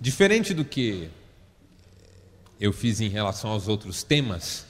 [0.00, 1.10] Diferente do que
[2.60, 4.64] eu fiz em relação aos outros temas,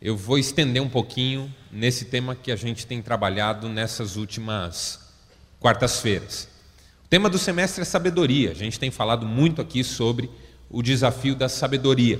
[0.00, 5.12] eu vou estender um pouquinho nesse tema que a gente tem trabalhado nessas últimas
[5.58, 6.48] quartas-feiras.
[7.04, 8.52] O tema do semestre é sabedoria.
[8.52, 10.30] A gente tem falado muito aqui sobre
[10.70, 12.18] o desafio da sabedoria.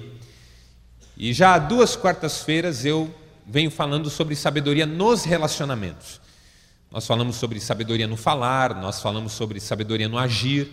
[1.16, 3.12] E já há duas quartas-feiras eu
[3.46, 6.21] venho falando sobre sabedoria nos relacionamentos.
[6.91, 10.71] Nós falamos sobre sabedoria no falar, nós falamos sobre sabedoria no agir.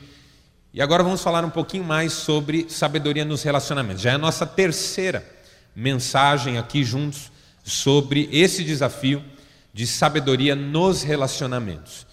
[0.77, 4.03] E agora vamos falar um pouquinho mais sobre sabedoria nos relacionamentos.
[4.03, 5.27] Já é a nossa terceira
[5.75, 7.31] mensagem aqui juntos
[7.63, 9.25] sobre esse desafio
[9.73, 12.05] de sabedoria nos relacionamentos.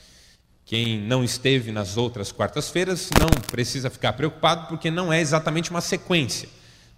[0.64, 5.83] Quem não esteve nas outras quartas-feiras não precisa ficar preocupado, porque não é exatamente uma
[5.83, 6.48] sequência,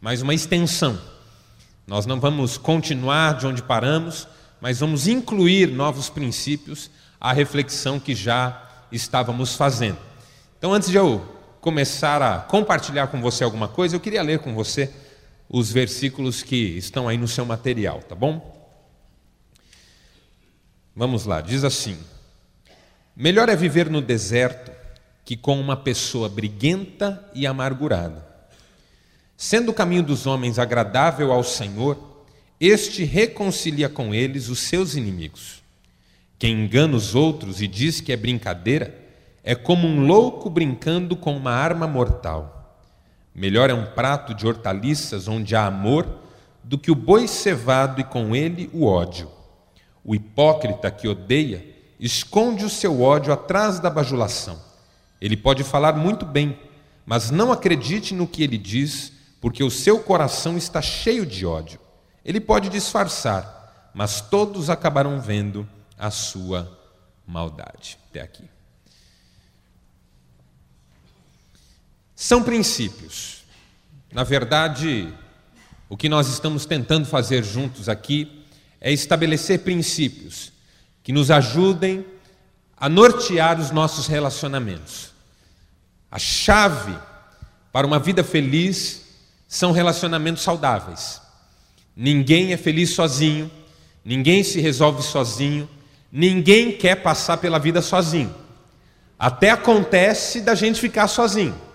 [0.01, 0.97] mas uma extensão.
[1.85, 4.29] Nós não vamos continuar de onde paramos,
[4.61, 6.89] mas vamos incluir novos princípios
[7.21, 9.99] à reflexão que já estávamos fazendo.
[10.57, 11.35] Então, antes de eu
[11.67, 14.89] começar a compartilhar com você alguma coisa, eu queria ler com você
[15.49, 18.57] os versículos que estão aí no seu material, tá bom?
[20.95, 21.99] Vamos lá, diz assim:
[23.17, 24.71] Melhor é viver no deserto
[25.25, 28.25] que com uma pessoa briguenta e amargurada.
[29.37, 31.99] Sendo o caminho dos homens agradável ao Senhor,
[32.61, 35.65] este reconcilia com eles os seus inimigos.
[36.39, 39.06] Quem engana os outros e diz que é brincadeira
[39.49, 42.83] é como um louco brincando com uma arma mortal.
[43.33, 46.05] Melhor é um prato de hortaliças onde há amor
[46.65, 49.31] do que o boi cevado e com ele o ódio.
[50.03, 51.65] O hipócrita que odeia
[52.01, 54.61] esconde o seu ódio atrás da bajulação.
[55.21, 56.59] Ele pode falar muito bem,
[57.07, 61.79] mas não acredite no que ele diz, porque o seu coração está cheio de ódio.
[62.25, 66.69] Ele pode disfarçar, mas todos acabarão vendo a sua
[67.25, 67.97] maldade.
[68.11, 68.56] Até aqui.
[72.17, 73.45] São princípios.
[74.11, 75.13] Na verdade,
[75.87, 78.43] o que nós estamos tentando fazer juntos aqui
[78.81, 80.51] é estabelecer princípios
[81.03, 82.07] que nos ajudem
[82.75, 85.13] a nortear os nossos relacionamentos.
[86.11, 86.97] A chave
[87.71, 89.03] para uma vida feliz
[89.47, 91.21] são relacionamentos saudáveis.
[91.95, 93.51] Ninguém é feliz sozinho,
[94.03, 95.69] ninguém se resolve sozinho,
[96.11, 98.35] ninguém quer passar pela vida sozinho.
[99.19, 101.66] Até acontece da gente ficar sozinho.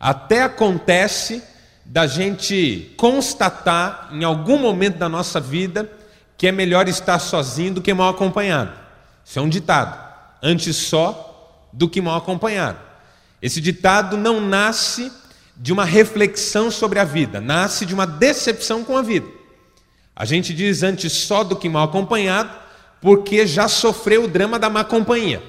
[0.00, 1.42] Até acontece
[1.84, 5.90] da gente constatar em algum momento da nossa vida
[6.38, 8.72] que é melhor estar sozinho do que mal acompanhado.
[9.22, 10.02] Isso é um ditado.
[10.42, 12.78] Antes só do que mal acompanhado.
[13.42, 15.12] Esse ditado não nasce
[15.54, 19.26] de uma reflexão sobre a vida, nasce de uma decepção com a vida.
[20.16, 22.50] A gente diz antes só do que mal acompanhado,
[23.00, 25.42] porque já sofreu o drama da má companhia.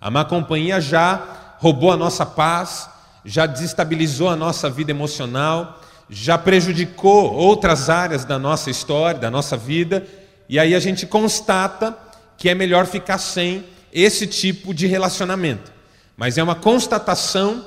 [0.00, 2.88] A má companhia já roubou a nossa paz,
[3.28, 9.54] já desestabilizou a nossa vida emocional, já prejudicou outras áreas da nossa história, da nossa
[9.54, 10.06] vida,
[10.48, 11.94] e aí a gente constata
[12.38, 15.70] que é melhor ficar sem esse tipo de relacionamento.
[16.16, 17.66] Mas é uma constatação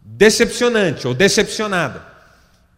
[0.00, 2.00] decepcionante ou decepcionada,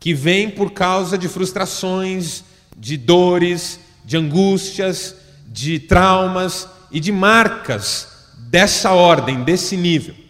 [0.00, 2.43] que vem por causa de frustrações,
[2.75, 5.15] de dores, de angústias,
[5.47, 10.26] de traumas e de marcas dessa ordem, desse nível.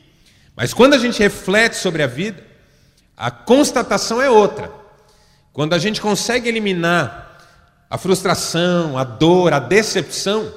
[0.57, 2.43] Mas quando a gente reflete sobre a vida,
[3.15, 4.73] a constatação é outra.
[5.53, 7.25] Quando a gente consegue eliminar
[7.91, 10.53] a frustração, a dor, a decepção,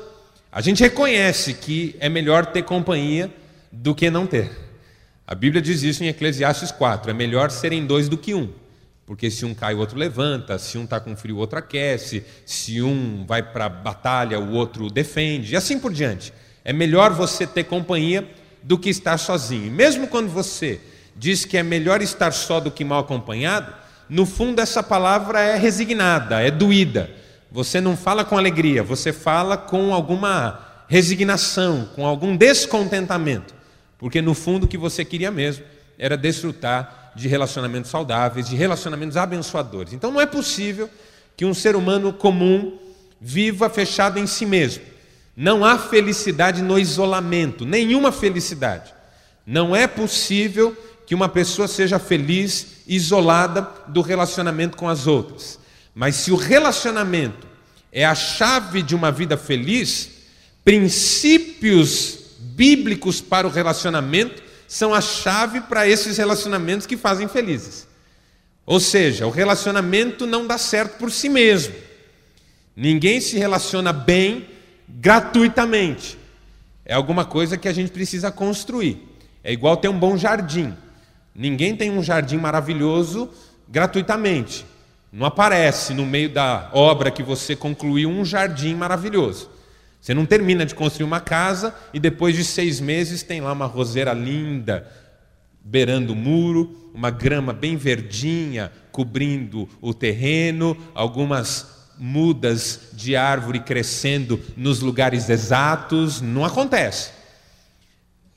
[0.52, 3.30] a gente reconhece que é melhor ter companhia
[3.72, 4.50] do que não ter.
[5.28, 8.52] A Bíblia diz isso em Eclesiastes 4: é melhor serem dois do que um.
[9.06, 12.24] Porque se um cai, o outro levanta, se um está com frio, o outro aquece,
[12.46, 16.32] se um vai para a batalha, o outro defende, e assim por diante.
[16.64, 18.28] É melhor você ter companhia
[18.62, 19.68] do que estar sozinho.
[19.68, 20.80] E mesmo quando você
[21.16, 23.74] diz que é melhor estar só do que mal acompanhado,
[24.09, 27.09] no fundo essa palavra é resignada, é doída.
[27.52, 33.53] Você não fala com alegria, você fala com alguma resignação, com algum descontentamento,
[33.97, 35.64] porque no fundo o que você queria mesmo
[35.97, 39.94] era desfrutar de relacionamentos saudáveis, de relacionamentos abençoadores.
[39.94, 40.90] Então não é possível
[41.35, 42.78] que um ser humano comum
[43.20, 44.84] viva fechado em si mesmo.
[45.35, 48.93] Não há felicidade no isolamento, nenhuma felicidade.
[49.46, 55.59] Não é possível que uma pessoa seja feliz isolada do relacionamento com as outras.
[55.96, 57.47] Mas se o relacionamento
[57.91, 60.09] é a chave de uma vida feliz,
[60.64, 67.87] princípios bíblicos para o relacionamento são a chave para esses relacionamentos que fazem felizes.
[68.66, 71.73] Ou seja, o relacionamento não dá certo por si mesmo.
[72.75, 74.47] Ninguém se relaciona bem
[74.90, 76.18] gratuitamente.
[76.84, 79.08] É alguma coisa que a gente precisa construir.
[79.44, 80.74] É igual ter um bom jardim.
[81.36, 83.30] Ninguém tem um jardim maravilhoso
[83.68, 84.66] gratuitamente.
[85.12, 89.50] Não aparece no meio da obra que você concluiu um jardim maravilhoso.
[90.02, 93.66] Você não termina de construir uma casa e depois de seis meses tem lá uma
[93.66, 94.88] roseira linda
[95.62, 104.41] beirando o muro, uma grama bem verdinha cobrindo o terreno, algumas mudas de árvore crescendo
[104.55, 106.22] nos lugares exatos.
[106.22, 107.11] Não acontece.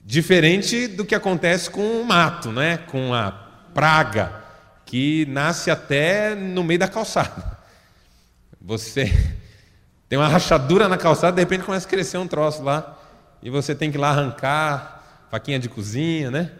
[0.04, 2.78] Diferente do que acontece com o mato, né?
[2.78, 3.30] com a
[3.72, 4.42] praga,
[4.84, 7.56] que nasce até no meio da calçada.
[8.60, 9.12] Você
[10.08, 12.98] tem uma rachadura na calçada, de repente começa a crescer um troço lá,
[13.42, 16.50] e você tem que ir lá arrancar, faquinha de cozinha, né?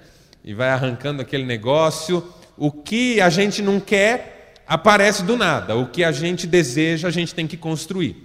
[0.44, 2.26] E vai arrancando aquele negócio.
[2.56, 4.31] O que a gente não quer
[4.67, 8.17] aparece do nada, o que a gente deseja a gente tem que construir.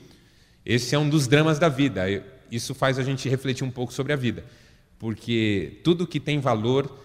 [0.66, 2.04] Esse é um dos dramas da vida.
[2.52, 4.44] Isso faz a gente refletir um pouco sobre a vida
[5.00, 6.98] porque tudo que tem valor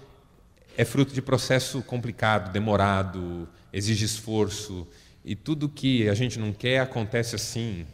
[0.76, 4.87] é fruto de processo complicado, demorado, exige esforço,
[5.25, 7.87] e tudo que a gente não quer acontece assim,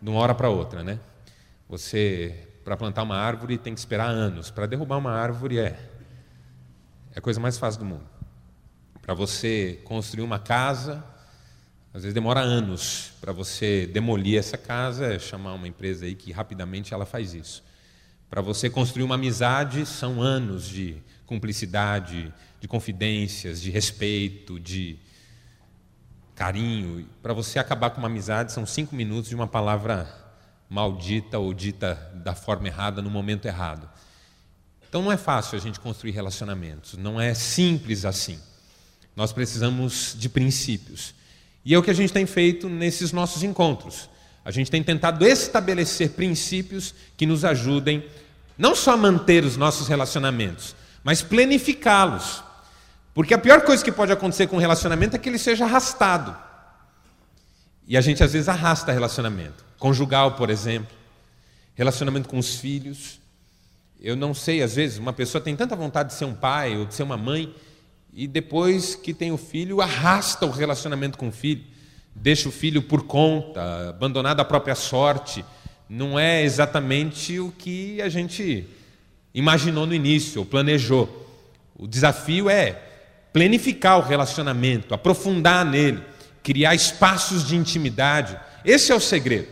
[0.00, 0.98] de uma hora para outra, né?
[1.68, 2.34] Você,
[2.64, 4.50] para plantar uma árvore, tem que esperar anos.
[4.50, 5.76] Para derrubar uma árvore é,
[7.14, 8.04] é a coisa mais fácil do mundo.
[9.04, 11.04] Para você construir uma casa,
[11.92, 13.12] às vezes demora anos.
[13.20, 17.62] Para você demolir essa casa, é chamar uma empresa aí que rapidamente ela faz isso.
[18.30, 20.96] Para você construir uma amizade, são anos de
[21.26, 24.98] cumplicidade, de confidências, de respeito, de
[26.34, 27.06] carinho.
[27.22, 30.08] Para você acabar com uma amizade, são cinco minutos de uma palavra
[30.66, 33.86] maldita ou dita da forma errada no momento errado.
[34.88, 38.40] Então não é fácil a gente construir relacionamentos, não é simples assim.
[39.16, 41.14] Nós precisamos de princípios.
[41.64, 44.08] E é o que a gente tem feito nesses nossos encontros.
[44.44, 48.04] A gente tem tentado estabelecer princípios que nos ajudem
[48.58, 52.42] não só manter os nossos relacionamentos, mas planificá-los.
[53.14, 56.36] Porque a pior coisa que pode acontecer com um relacionamento é que ele seja arrastado.
[57.86, 59.64] E a gente às vezes arrasta relacionamento.
[59.78, 60.94] Conjugal, por exemplo.
[61.74, 63.20] Relacionamento com os filhos.
[64.00, 66.84] Eu não sei, às vezes, uma pessoa tem tanta vontade de ser um pai ou
[66.84, 67.54] de ser uma mãe,
[68.14, 71.64] e depois que tem o filho, arrasta o relacionamento com o filho,
[72.14, 75.44] deixa o filho por conta, abandonado à própria sorte
[75.88, 78.66] não é exatamente o que a gente
[79.34, 81.28] imaginou no início, ou planejou.
[81.76, 82.80] O desafio é
[83.32, 86.02] planificar o relacionamento, aprofundar nele,
[86.42, 88.38] criar espaços de intimidade.
[88.64, 89.48] Esse é o segredo.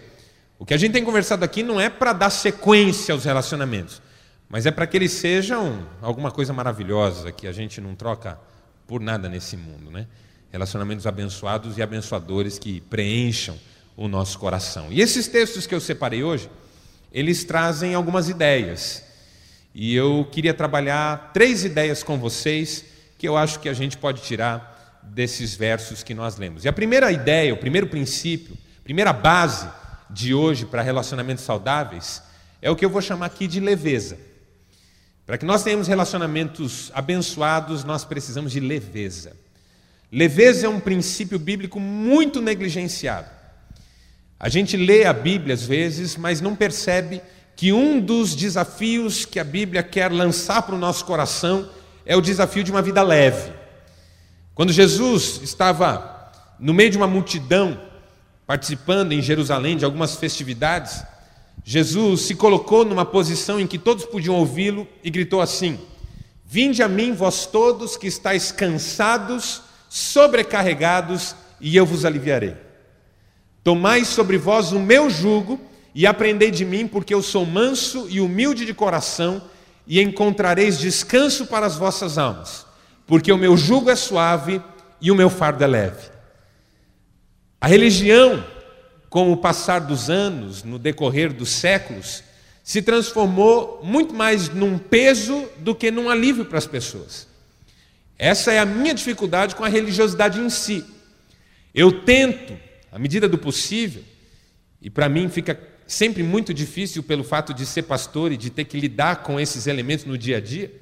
[0.58, 4.00] O que a gente tem conversado aqui não é para dar sequência aos relacionamentos,
[4.48, 8.38] mas é para que eles sejam alguma coisa maravilhosa que a gente não troca
[8.86, 10.06] por nada nesse mundo, né?
[10.50, 13.58] Relacionamentos abençoados e abençoadores que preencham
[13.96, 14.88] o nosso coração.
[14.90, 16.50] E esses textos que eu separei hoje,
[17.12, 19.02] eles trazem algumas ideias.
[19.74, 22.84] E eu queria trabalhar três ideias com vocês
[23.18, 26.64] que eu acho que a gente pode tirar desses versos que nós lemos.
[26.64, 29.68] E a primeira ideia, o primeiro princípio, a primeira base
[30.10, 32.22] de hoje para relacionamentos saudáveis
[32.60, 34.18] é o que eu vou chamar aqui de leveza.
[35.26, 39.36] Para que nós tenhamos relacionamentos abençoados, nós precisamos de leveza.
[40.10, 43.28] Leveza é um princípio bíblico muito negligenciado.
[44.38, 47.22] A gente lê a Bíblia às vezes, mas não percebe
[47.54, 51.70] que um dos desafios que a Bíblia quer lançar para o nosso coração
[52.04, 53.52] é o desafio de uma vida leve.
[54.54, 57.80] Quando Jesus estava no meio de uma multidão,
[58.46, 61.04] participando em Jerusalém de algumas festividades,
[61.64, 65.78] Jesus se colocou numa posição em que todos podiam ouvi-lo e gritou assim:
[66.44, 72.56] Vinde a mim, vós todos que estáis cansados, sobrecarregados, e eu vos aliviarei.
[73.62, 75.60] Tomai sobre vós o meu jugo
[75.94, 79.42] e aprendei de mim, porque eu sou manso e humilde de coração,
[79.86, 82.66] e encontrareis descanso para as vossas almas,
[83.06, 84.60] porque o meu jugo é suave
[85.00, 86.10] e o meu fardo é leve.
[87.60, 88.44] A religião,
[89.12, 92.24] com o passar dos anos, no decorrer dos séculos,
[92.64, 97.28] se transformou muito mais num peso do que num alívio para as pessoas.
[98.18, 100.82] Essa é a minha dificuldade com a religiosidade em si.
[101.74, 102.58] Eu tento
[102.90, 104.02] à medida do possível,
[104.80, 108.64] e para mim fica sempre muito difícil pelo fato de ser pastor e de ter
[108.64, 110.72] que lidar com esses elementos no dia a dia,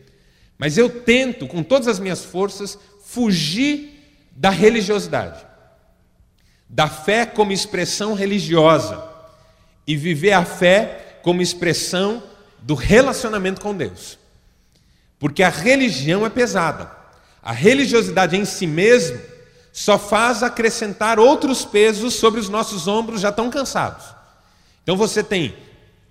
[0.56, 3.90] mas eu tento, com todas as minhas forças, fugir
[4.30, 5.44] da religiosidade,
[6.72, 9.10] da fé como expressão religiosa,
[9.86, 12.22] e viver a fé como expressão
[12.60, 14.18] do relacionamento com Deus.
[15.18, 16.88] Porque a religião é pesada,
[17.42, 19.20] a religiosidade em si mesmo
[19.72, 24.06] só faz acrescentar outros pesos sobre os nossos ombros já tão cansados.
[24.84, 25.56] Então você tem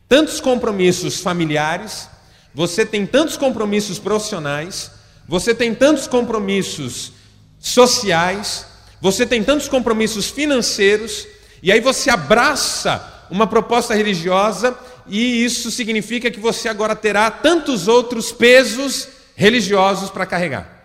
[0.09, 2.09] tantos compromissos familiares,
[2.53, 4.91] você tem tantos compromissos profissionais,
[5.25, 7.13] você tem tantos compromissos
[7.59, 8.65] sociais,
[9.01, 11.27] você tem tantos compromissos financeiros,
[11.61, 14.77] e aí você abraça uma proposta religiosa,
[15.07, 20.79] e isso significa que você agora terá tantos outros pesos religiosos para carregar.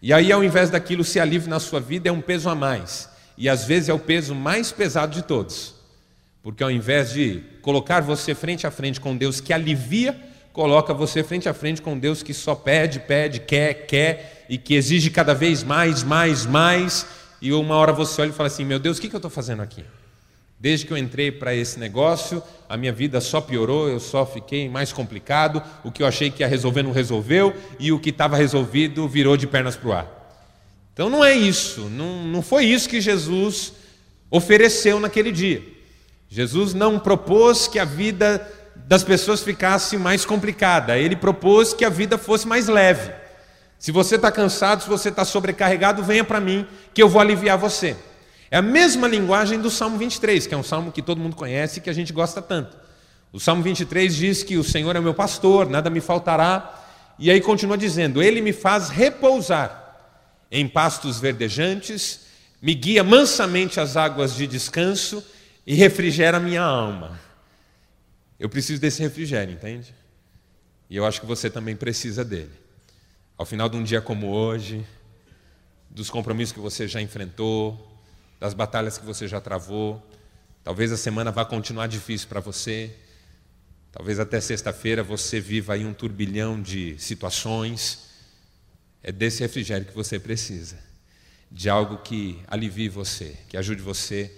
[0.00, 3.08] E aí, ao invés daquilo ser alívio na sua vida, é um peso a mais.
[3.36, 5.74] E às vezes é o peso mais pesado de todos.
[6.42, 10.18] Porque ao invés de colocar você frente a frente com Deus que alivia,
[10.52, 14.74] coloca você frente a frente com Deus que só pede, pede, quer, quer e que
[14.74, 17.06] exige cada vez mais, mais, mais.
[17.40, 19.62] E uma hora você olha e fala assim: Meu Deus, o que eu estou fazendo
[19.62, 19.84] aqui?
[20.60, 24.68] Desde que eu entrei para esse negócio, a minha vida só piorou, eu só fiquei
[24.68, 25.62] mais complicado.
[25.84, 29.36] O que eu achei que ia resolver não resolveu, e o que estava resolvido virou
[29.36, 30.18] de pernas para o ar.
[30.92, 33.72] Então não é isso, não, não foi isso que Jesus
[34.28, 35.62] ofereceu naquele dia.
[36.28, 38.44] Jesus não propôs que a vida
[38.86, 43.12] das pessoas ficasse mais complicada, ele propôs que a vida fosse mais leve.
[43.78, 47.56] Se você está cansado, se você está sobrecarregado, venha para mim, que eu vou aliviar
[47.56, 47.96] você.
[48.50, 51.78] É a mesma linguagem do Salmo 23, que é um salmo que todo mundo conhece
[51.78, 52.76] e que a gente gosta tanto.
[53.32, 56.74] O Salmo 23 diz que o Senhor é meu pastor, nada me faltará.
[57.18, 59.96] E aí continua dizendo: Ele me faz repousar
[60.50, 62.20] em pastos verdejantes,
[62.60, 65.22] me guia mansamente às águas de descanso
[65.66, 67.20] e refrigera minha alma.
[68.38, 69.92] Eu preciso desse refrigério, entende?
[70.88, 72.52] E eu acho que você também precisa dele.
[73.36, 74.86] Ao final de um dia como hoje,
[75.90, 77.98] dos compromissos que você já enfrentou,
[78.38, 80.00] das batalhas que você já travou.
[80.62, 82.94] Talvez a semana vá continuar difícil para você.
[83.90, 88.06] Talvez até sexta-feira você viva aí um turbilhão de situações.
[89.02, 90.78] É desse refrigério que você precisa.
[91.50, 94.32] De algo que alivie você, que ajude você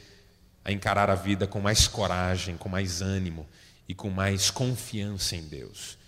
[0.65, 3.47] a encarar a vida com mais coragem, com mais ânimo
[3.91, 5.99] e com mais confiança em Deus.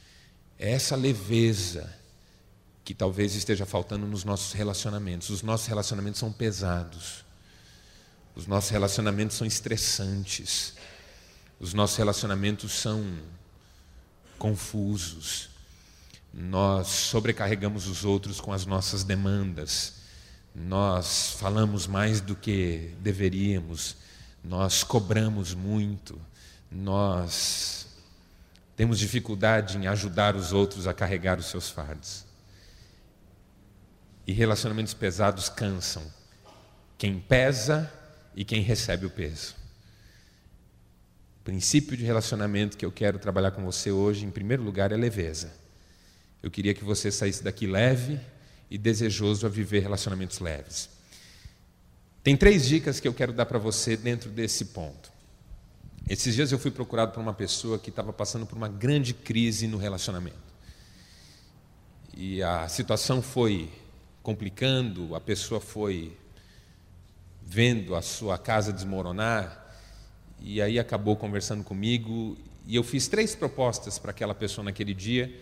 [0.56, 1.92] É essa leveza
[2.84, 5.30] que talvez esteja faltando nos nossos relacionamentos.
[5.30, 7.24] Os nossos relacionamentos são pesados.
[8.36, 10.74] Os nossos relacionamentos são estressantes.
[11.58, 13.04] Os nossos relacionamentos são
[14.38, 15.50] confusos.
[16.32, 19.94] Nós sobrecarregamos os outros com as nossas demandas.
[20.54, 23.96] Nós falamos mais do que deveríamos.
[24.44, 26.16] Nós cobramos muito.
[26.74, 27.86] Nós
[28.74, 32.24] temos dificuldade em ajudar os outros a carregar os seus fardos.
[34.26, 36.02] E relacionamentos pesados cansam.
[36.96, 37.92] Quem pesa
[38.34, 39.54] e quem recebe o peso.
[41.40, 44.96] O princípio de relacionamento que eu quero trabalhar com você hoje, em primeiro lugar, é
[44.96, 45.52] leveza.
[46.42, 48.18] Eu queria que você saísse daqui leve
[48.70, 50.88] e desejoso a viver relacionamentos leves.
[52.22, 55.11] Tem três dicas que eu quero dar para você dentro desse ponto.
[56.12, 59.66] Esses dias eu fui procurado por uma pessoa que estava passando por uma grande crise
[59.66, 60.36] no relacionamento.
[62.14, 63.72] E a situação foi
[64.22, 66.14] complicando, a pessoa foi
[67.40, 69.74] vendo a sua casa desmoronar,
[70.38, 75.34] e aí acabou conversando comigo, e eu fiz três propostas para aquela pessoa naquele dia,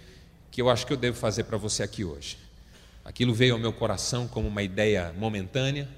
[0.52, 2.38] que eu acho que eu devo fazer para você aqui hoje.
[3.04, 5.88] Aquilo veio ao meu coração como uma ideia momentânea,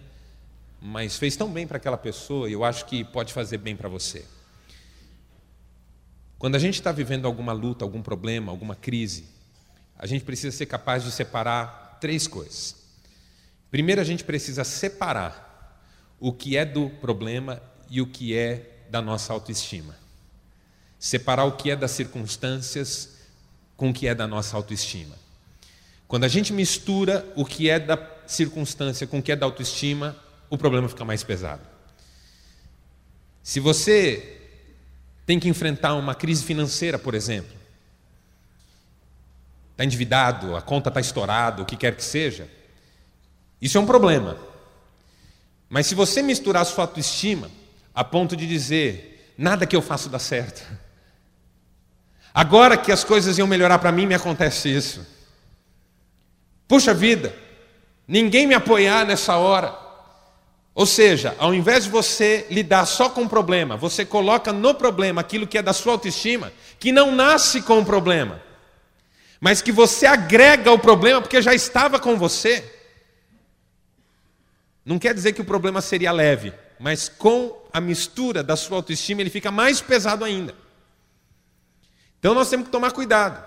[0.80, 3.90] mas fez tão bem para aquela pessoa, e eu acho que pode fazer bem para
[3.90, 4.24] você.
[6.42, 9.26] Quando a gente está vivendo alguma luta, algum problema, alguma crise,
[9.96, 12.74] a gente precisa ser capaz de separar três coisas.
[13.70, 15.80] Primeiro, a gente precisa separar
[16.18, 19.96] o que é do problema e o que é da nossa autoestima.
[20.98, 23.18] Separar o que é das circunstâncias
[23.76, 25.14] com o que é da nossa autoestima.
[26.08, 27.96] Quando a gente mistura o que é da
[28.26, 30.16] circunstância com o que é da autoestima,
[30.50, 31.62] o problema fica mais pesado.
[33.44, 34.41] Se você
[35.24, 37.52] tem que enfrentar uma crise financeira, por exemplo,
[39.72, 42.48] está endividado, a conta está estourada, o que quer que seja,
[43.60, 44.36] isso é um problema.
[45.68, 47.50] Mas se você misturar sua autoestima
[47.94, 50.62] a ponto de dizer, nada que eu faço dá certo.
[52.34, 55.06] Agora que as coisas iam melhorar para mim, me acontece isso.
[56.66, 57.34] Puxa vida,
[58.08, 59.81] ninguém me apoiar nessa hora.
[60.74, 65.20] Ou seja, ao invés de você lidar só com o problema, você coloca no problema
[65.20, 68.42] aquilo que é da sua autoestima, que não nasce com o problema,
[69.38, 72.64] mas que você agrega o problema porque já estava com você.
[74.84, 79.20] Não quer dizer que o problema seria leve, mas com a mistura da sua autoestima
[79.20, 80.54] ele fica mais pesado ainda.
[82.18, 83.44] Então nós temos que tomar cuidado.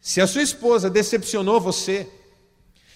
[0.00, 2.08] Se a sua esposa decepcionou você,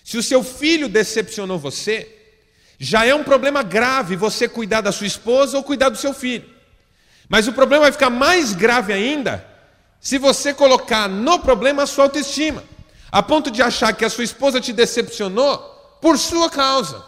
[0.04, 2.17] se o seu filho decepcionou você,
[2.78, 6.48] já é um problema grave você cuidar da sua esposa ou cuidar do seu filho.
[7.28, 9.44] Mas o problema vai ficar mais grave ainda
[10.00, 12.62] se você colocar no problema a sua autoestima.
[13.10, 15.58] a ponto de achar que a sua esposa te decepcionou
[16.00, 17.04] por sua causa.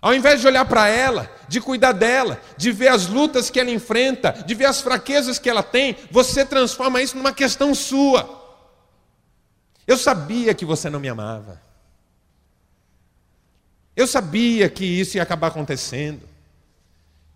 [0.00, 3.70] Ao invés de olhar para ela, de cuidar dela, de ver as lutas que ela
[3.70, 8.28] enfrenta, de ver as fraquezas que ela tem, você transforma isso numa questão sua.
[9.86, 11.61] Eu sabia que você não me amava.
[13.94, 16.28] Eu sabia que isso ia acabar acontecendo.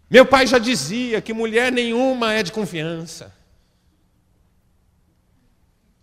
[0.09, 3.35] Meu pai já dizia que mulher nenhuma é de confiança.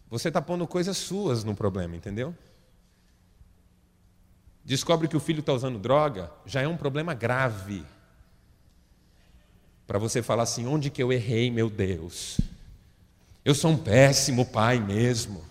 [0.09, 2.35] Você está pondo coisas suas no problema, entendeu?
[4.63, 7.83] Descobre que o filho está usando droga, já é um problema grave.
[9.87, 12.39] Para você falar assim: onde que eu errei, meu Deus?
[13.43, 15.43] Eu sou um péssimo pai mesmo.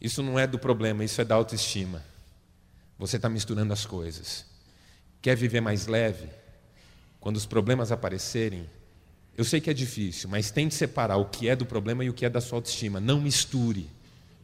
[0.00, 2.02] Isso não é do problema, isso é da autoestima.
[3.00, 4.44] Você está misturando as coisas.
[5.22, 6.28] Quer viver mais leve?
[7.18, 8.68] Quando os problemas aparecerem,
[9.34, 12.12] eu sei que é difícil, mas tente separar o que é do problema e o
[12.12, 13.00] que é da sua autoestima.
[13.00, 13.88] Não misture,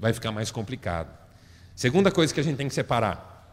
[0.00, 1.14] vai ficar mais complicado.
[1.75, 3.46] Segunda coisa que a gente tem que separar: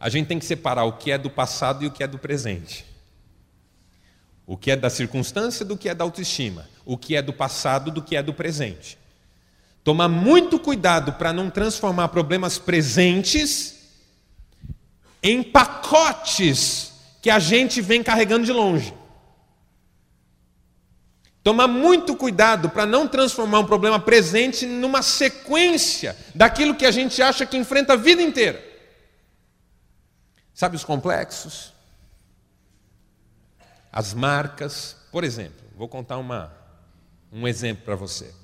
[0.00, 2.18] a gente tem que separar o que é do passado e o que é do
[2.18, 2.86] presente.
[4.46, 6.66] O que é da circunstância do que é da autoestima.
[6.86, 8.96] O que é do passado do que é do presente.
[9.84, 13.75] Tomar muito cuidado para não transformar problemas presentes
[15.22, 18.94] em pacotes que a gente vem carregando de longe.
[21.42, 27.22] Tomar muito cuidado para não transformar um problema presente numa sequência daquilo que a gente
[27.22, 28.60] acha que enfrenta a vida inteira.
[30.52, 31.72] Sabe os complexos?
[33.92, 34.96] As marcas.
[35.12, 36.52] Por exemplo, vou contar uma,
[37.30, 38.34] um exemplo para você.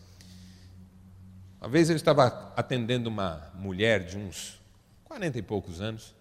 [1.60, 4.60] Uma vez eu estava atendendo uma mulher de uns
[5.04, 6.14] 40 e poucos anos,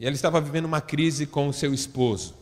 [0.00, 2.34] e ela estava vivendo uma crise com o seu esposo.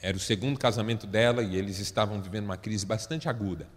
[0.00, 3.68] Era o segundo casamento dela e eles estavam vivendo uma crise bastante aguda.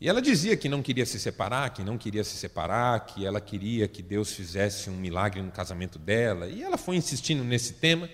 [0.00, 3.40] E ela dizia que não queria se separar, que não queria se separar, que ela
[3.40, 6.48] queria que Deus fizesse um milagre no casamento dela.
[6.48, 8.10] E ela foi insistindo nesse tema.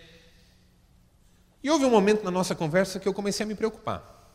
[1.62, 4.30] E houve um momento na nossa conversa que eu comecei a me preocupar.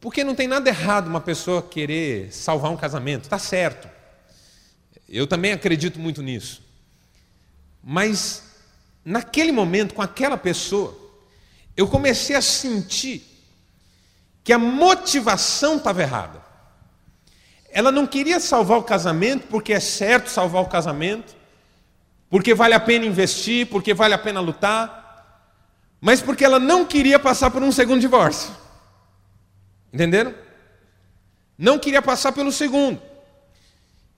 [0.00, 3.86] Porque não tem nada errado uma pessoa querer salvar um casamento, está certo.
[5.06, 6.71] Eu também acredito muito nisso.
[7.82, 8.42] Mas,
[9.04, 10.96] naquele momento, com aquela pessoa,
[11.76, 13.28] eu comecei a sentir
[14.44, 16.42] que a motivação estava errada.
[17.70, 21.34] Ela não queria salvar o casamento porque é certo salvar o casamento,
[22.28, 25.02] porque vale a pena investir, porque vale a pena lutar,
[26.00, 28.54] mas porque ela não queria passar por um segundo divórcio.
[29.92, 30.34] Entenderam?
[31.56, 33.00] Não queria passar pelo segundo.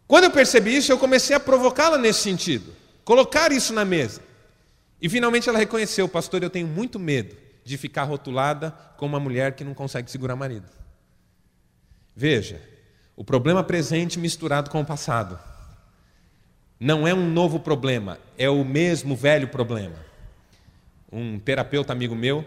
[0.07, 2.74] Quando eu percebi isso, eu comecei a provocá-la nesse sentido,
[3.05, 4.23] colocar isso na mesa.
[5.01, 9.55] E finalmente ela reconheceu, pastor, eu tenho muito medo de ficar rotulada como uma mulher
[9.55, 10.69] que não consegue segurar marido.
[12.14, 12.61] Veja,
[13.17, 15.38] o problema presente misturado com o passado.
[16.79, 19.97] Não é um novo problema, é o mesmo velho problema.
[21.11, 22.45] Um terapeuta amigo meu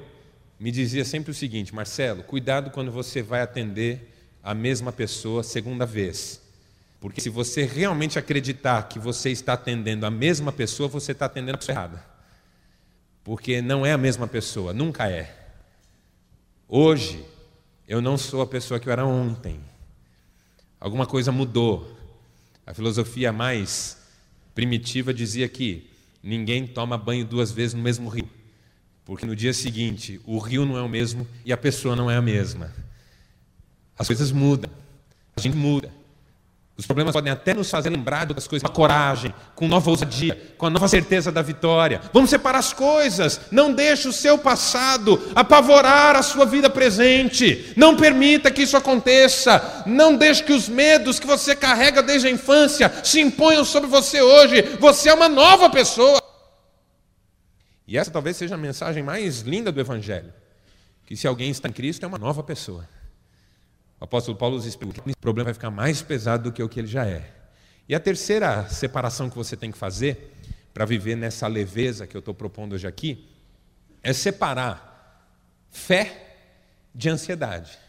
[0.60, 5.86] me dizia sempre o seguinte: Marcelo, cuidado quando você vai atender a mesma pessoa segunda
[5.86, 6.42] vez.
[7.00, 11.56] Porque se você realmente acreditar que você está atendendo a mesma pessoa, você está atendendo
[11.56, 12.04] a pessoa errada.
[13.24, 15.36] Porque não é a mesma pessoa, nunca é.
[16.68, 17.24] Hoje,
[17.88, 19.60] eu não sou a pessoa que eu era ontem.
[20.80, 21.96] Alguma coisa mudou.
[22.66, 23.98] A filosofia mais
[24.54, 25.90] primitiva dizia que
[26.22, 28.30] ninguém toma banho duas vezes no mesmo rio.
[29.06, 32.18] Porque no dia seguinte, o rio não é o mesmo e a pessoa não é
[32.18, 32.74] a mesma.
[33.98, 34.70] As coisas mudam,
[35.36, 35.97] a gente muda.
[36.78, 40.68] Os problemas podem até nos fazer lembrar das coisas com coragem, com nova ousadia, com
[40.68, 42.00] a nova certeza da vitória.
[42.14, 43.42] Vamos separar as coisas.
[43.50, 47.74] Não deixe o seu passado apavorar a sua vida presente.
[47.76, 49.84] Não permita que isso aconteça.
[49.88, 54.22] Não deixe que os medos que você carrega desde a infância se imponham sobre você
[54.22, 54.62] hoje.
[54.80, 56.22] Você é uma nova pessoa.
[57.88, 60.32] E essa talvez seja a mensagem mais linda do Evangelho:
[61.08, 62.88] que se alguém está em Cristo é uma nova pessoa.
[64.00, 66.70] O apóstolo Paulo nos explica que o problema vai ficar mais pesado do que o
[66.70, 67.34] que ele já é.
[67.90, 70.34] E a terceira separação que você tem que fazer
[70.74, 73.28] para viver nessa leveza que eu estou propondo hoje aqui
[74.04, 75.34] é separar
[75.72, 76.36] fé
[76.94, 77.80] de ansiedade.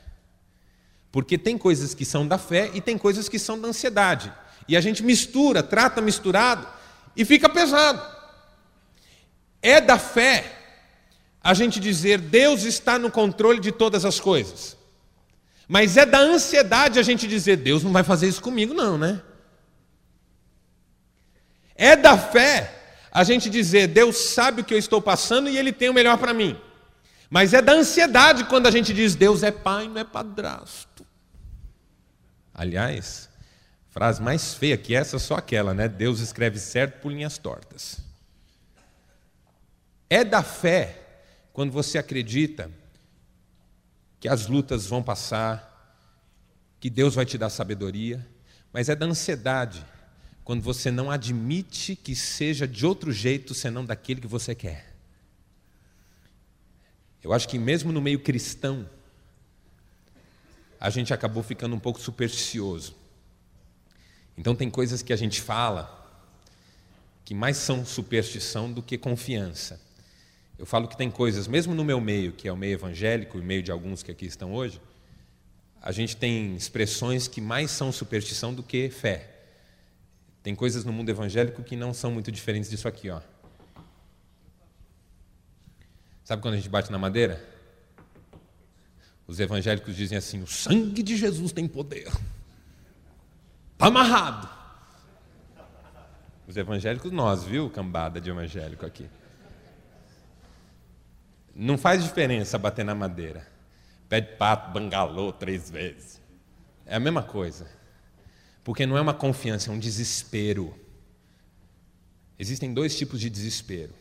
[1.12, 4.32] Porque tem coisas que são da fé e tem coisas que são da ansiedade.
[4.66, 6.66] E a gente mistura, trata misturado
[7.14, 8.00] e fica pesado.
[9.60, 10.54] É da fé
[11.42, 14.77] a gente dizer Deus está no controle de todas as coisas.
[15.68, 19.20] Mas é da ansiedade a gente dizer Deus não vai fazer isso comigo, não, né?
[21.76, 22.74] É da fé
[23.12, 26.16] a gente dizer Deus sabe o que eu estou passando e Ele tem o melhor
[26.16, 26.58] para mim.
[27.28, 31.06] Mas é da ansiedade quando a gente diz Deus é pai, não é padrasto.
[32.54, 33.28] Aliás,
[33.90, 35.86] frase mais feia que essa, só aquela, né?
[35.86, 38.00] Deus escreve certo por linhas tortas.
[40.08, 41.02] É da fé
[41.52, 42.70] quando você acredita
[44.20, 45.68] que as lutas vão passar,
[46.80, 48.26] que Deus vai te dar sabedoria,
[48.72, 49.84] mas é da ansiedade
[50.44, 54.94] quando você não admite que seja de outro jeito senão daquele que você quer.
[57.22, 58.88] Eu acho que mesmo no meio cristão,
[60.80, 62.94] a gente acabou ficando um pouco supersticioso.
[64.36, 65.94] Então tem coisas que a gente fala
[67.24, 69.78] que mais são superstição do que confiança.
[70.58, 73.42] Eu falo que tem coisas, mesmo no meu meio, que é o meio evangélico e
[73.42, 74.80] meio de alguns que aqui estão hoje,
[75.80, 79.36] a gente tem expressões que mais são superstição do que fé.
[80.42, 83.20] Tem coisas no mundo evangélico que não são muito diferentes disso aqui, ó.
[86.24, 87.42] Sabe quando a gente bate na madeira?
[89.26, 92.08] Os evangélicos dizem assim: o sangue de Jesus tem poder.
[93.72, 94.48] Está amarrado.
[96.46, 99.08] Os evangélicos, nós, viu, cambada de evangélico aqui.
[101.60, 103.44] Não faz diferença bater na madeira.
[104.08, 106.22] Pede pato, bangalô três vezes.
[106.86, 107.66] É a mesma coisa.
[108.62, 110.72] Porque não é uma confiança, é um desespero.
[112.38, 113.92] Existem dois tipos de desespero.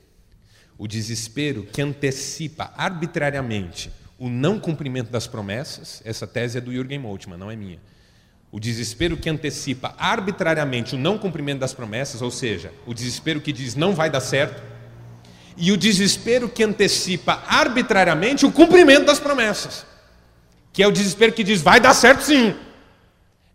[0.78, 7.00] O desespero que antecipa arbitrariamente o não cumprimento das promessas, essa tese é do Jürgen
[7.00, 7.80] Moltmann, não é minha.
[8.52, 13.52] O desespero que antecipa arbitrariamente o não cumprimento das promessas, ou seja, o desespero que
[13.52, 14.62] diz não vai dar certo,
[15.58, 19.86] e o desespero que antecipa arbitrariamente o cumprimento das promessas,
[20.72, 22.56] que é o desespero que diz vai dar certo sim.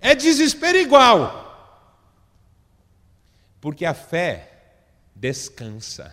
[0.01, 1.41] É desespero igual.
[3.61, 4.51] Porque a fé
[5.15, 6.13] descansa.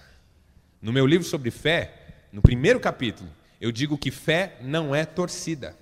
[0.80, 1.94] No meu livro sobre fé,
[2.32, 5.76] no primeiro capítulo, eu digo que fé não é torcida.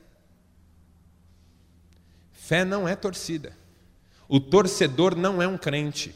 [2.31, 3.51] Fé não é torcida.
[4.29, 6.15] O torcedor não é um crente.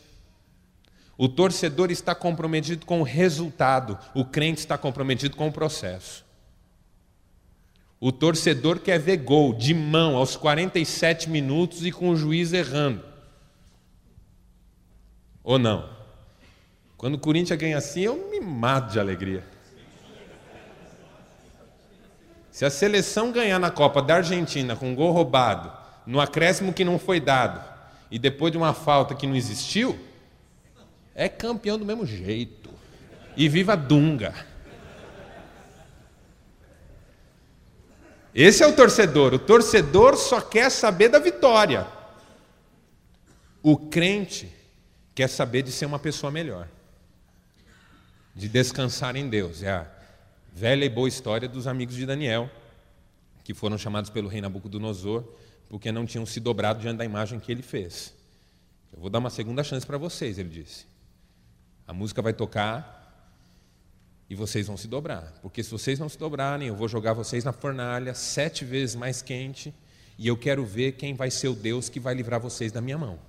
[1.21, 6.25] O torcedor está comprometido com o resultado, o crente está comprometido com o processo.
[7.99, 13.05] O torcedor quer ver gol de mão aos 47 minutos e com o juiz errando.
[15.43, 15.87] Ou não?
[16.97, 19.43] Quando o Corinthians ganha assim, eu me mato de alegria.
[22.49, 25.71] Se a seleção ganhar na Copa da Argentina com um gol roubado,
[26.03, 27.63] no acréscimo que não foi dado,
[28.09, 30.09] e depois de uma falta que não existiu,
[31.21, 32.71] é campeão do mesmo jeito.
[33.37, 34.33] E viva Dunga.
[38.33, 39.35] Esse é o torcedor.
[39.35, 41.85] O torcedor só quer saber da vitória.
[43.61, 44.51] O crente
[45.13, 46.67] quer saber de ser uma pessoa melhor,
[48.35, 49.61] de descansar em Deus.
[49.61, 49.87] É a
[50.51, 52.49] velha e boa história dos amigos de Daniel,
[53.43, 55.23] que foram chamados pelo rei Nabucodonosor
[55.69, 58.11] porque não tinham se dobrado diante da imagem que ele fez.
[58.91, 60.90] Eu vou dar uma segunda chance para vocês, ele disse.
[61.87, 62.99] A música vai tocar
[64.29, 65.33] e vocês vão se dobrar.
[65.41, 69.21] Porque se vocês não se dobrarem, eu vou jogar vocês na fornalha sete vezes mais
[69.21, 69.73] quente
[70.17, 72.97] e eu quero ver quem vai ser o Deus que vai livrar vocês da minha
[72.97, 73.19] mão.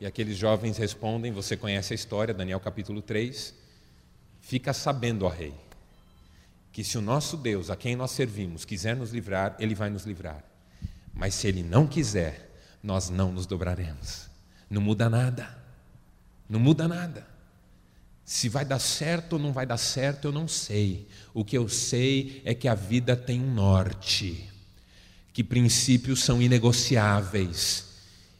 [0.00, 3.54] E aqueles jovens respondem: Você conhece a história, Daniel capítulo 3.
[4.40, 5.54] Fica sabendo, ó rei,
[6.72, 10.04] que se o nosso Deus, a quem nós servimos, quiser nos livrar, ele vai nos
[10.04, 10.42] livrar.
[11.12, 12.50] Mas se ele não quiser,
[12.82, 14.28] nós não nos dobraremos.
[14.68, 15.56] Não muda nada.
[16.48, 17.33] Não muda nada.
[18.24, 21.06] Se vai dar certo ou não vai dar certo, eu não sei.
[21.34, 24.48] O que eu sei é que a vida tem um norte,
[25.32, 27.84] que princípios são inegociáveis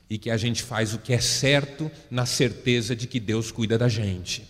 [0.09, 3.77] e que a gente faz o que é certo na certeza de que Deus cuida
[3.77, 4.49] da gente.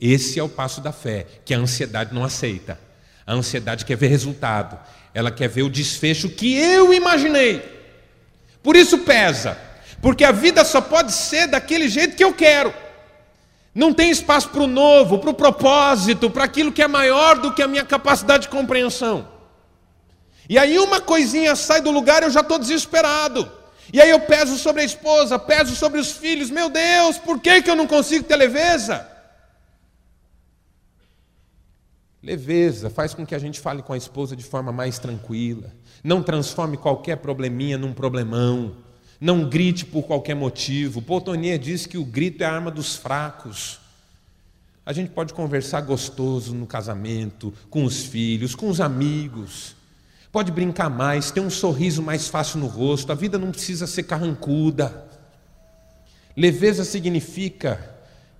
[0.00, 2.80] Esse é o passo da fé, que a ansiedade não aceita.
[3.26, 4.78] A ansiedade quer ver resultado,
[5.12, 7.62] ela quer ver o desfecho que eu imaginei.
[8.62, 9.58] Por isso pesa,
[10.00, 12.72] porque a vida só pode ser daquele jeito que eu quero.
[13.78, 17.54] Não tem espaço para o novo, para o propósito, para aquilo que é maior do
[17.54, 19.28] que a minha capacidade de compreensão.
[20.48, 23.48] E aí uma coisinha sai do lugar, eu já estou desesperado.
[23.92, 26.50] E aí eu peso sobre a esposa, peso sobre os filhos.
[26.50, 29.08] Meu Deus, por que, que eu não consigo ter leveza?
[32.20, 35.72] Leveza faz com que a gente fale com a esposa de forma mais tranquila.
[36.02, 38.74] Não transforme qualquer probleminha num problemão.
[39.20, 41.02] Não grite por qualquer motivo.
[41.02, 43.80] Poltonier diz que o grito é a arma dos fracos.
[44.86, 49.76] A gente pode conversar gostoso no casamento, com os filhos, com os amigos.
[50.30, 53.10] Pode brincar mais, ter um sorriso mais fácil no rosto.
[53.10, 55.06] A vida não precisa ser carrancuda.
[56.36, 57.96] Leveza significa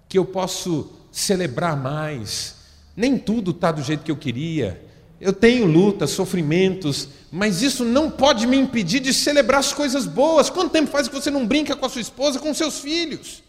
[0.09, 2.57] que eu posso celebrar mais.
[2.97, 4.88] Nem tudo está do jeito que eu queria.
[5.21, 10.49] Eu tenho lutas, sofrimentos, mas isso não pode me impedir de celebrar as coisas boas.
[10.49, 13.43] Quanto tempo faz que você não brinca com a sua esposa, com seus filhos?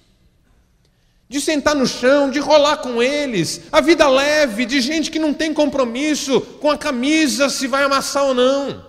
[1.27, 5.31] De sentar no chão, de rolar com eles, a vida leve, de gente que não
[5.31, 8.83] tem compromisso com a camisa se vai amassar ou não.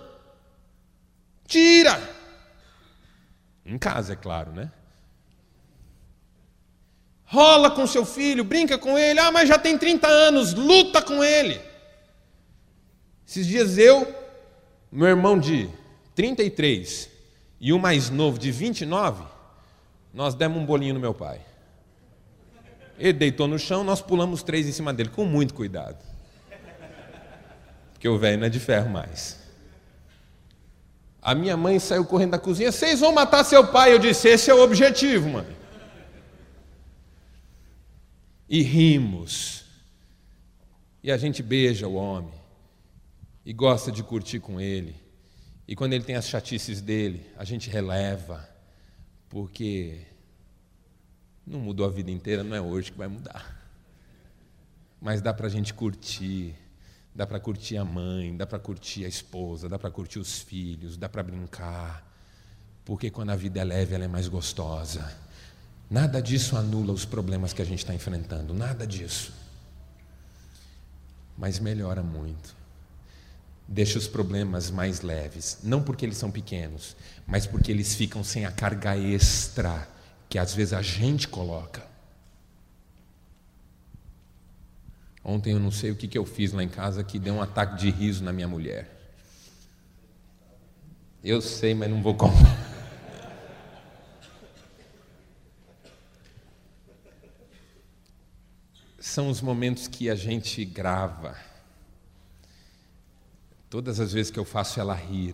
[1.45, 2.01] Tira!
[3.63, 4.71] Em casa, é claro, né?
[7.25, 9.19] Rola com seu filho, brinca com ele.
[9.19, 11.70] Ah, mas já tem 30 anos, luta com ele.
[13.31, 14.13] Esses dias eu,
[14.91, 15.69] meu irmão de
[16.15, 17.09] 33
[17.61, 19.23] e o mais novo de 29,
[20.13, 21.39] nós demos um bolinho no meu pai.
[22.99, 25.97] Ele deitou no chão, nós pulamos três em cima dele, com muito cuidado.
[27.93, 29.39] Porque o velho não é de ferro mais.
[31.21, 33.93] A minha mãe saiu correndo da cozinha, vocês vão matar seu pai.
[33.93, 35.47] Eu disse, esse é o objetivo, mãe.
[38.49, 39.63] E rimos.
[41.01, 42.40] E a gente beija o homem
[43.51, 44.95] e gosta de curtir com ele.
[45.67, 48.49] E quando ele tem as chatices dele, a gente releva,
[49.27, 50.03] porque
[51.45, 53.61] não mudou a vida inteira, não é hoje que vai mudar.
[55.01, 56.55] Mas dá para a gente curtir,
[57.13, 60.95] dá para curtir a mãe, dá para curtir a esposa, dá para curtir os filhos,
[60.95, 62.09] dá para brincar,
[62.85, 65.13] porque quando a vida é leve, ela é mais gostosa.
[65.89, 69.33] Nada disso anula os problemas que a gente está enfrentando, nada disso.
[71.37, 72.60] Mas melhora muito
[73.71, 76.93] deixa os problemas mais leves, não porque eles são pequenos,
[77.25, 79.87] mas porque eles ficam sem a carga extra
[80.27, 81.89] que às vezes a gente coloca.
[85.23, 87.41] Ontem eu não sei o que, que eu fiz lá em casa que deu um
[87.41, 88.89] ataque de riso na minha mulher.
[91.23, 92.35] Eu sei, mas não vou contar.
[98.99, 101.50] São os momentos que a gente grava
[103.71, 105.33] Todas as vezes que eu faço ela rir,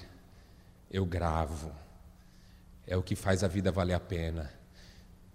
[0.92, 1.72] eu gravo.
[2.86, 4.54] É o que faz a vida valer a pena.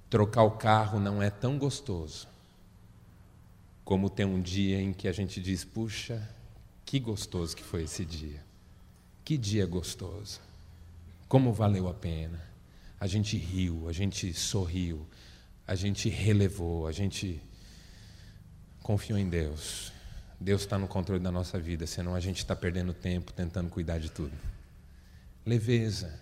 [0.09, 2.29] Trocar o carro não é tão gostoso
[3.85, 6.27] como ter um dia em que a gente diz: puxa,
[6.85, 8.41] que gostoso que foi esse dia.
[9.25, 10.41] Que dia gostoso.
[11.29, 12.41] Como valeu a pena.
[13.01, 15.05] A gente riu, a gente sorriu,
[15.67, 17.43] a gente relevou, a gente
[18.81, 19.92] confiou em Deus.
[20.43, 23.99] Deus está no controle da nossa vida, senão a gente está perdendo tempo tentando cuidar
[23.99, 24.33] de tudo.
[25.47, 26.21] Leveza.